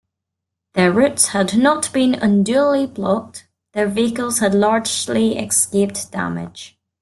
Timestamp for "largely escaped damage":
4.55-6.75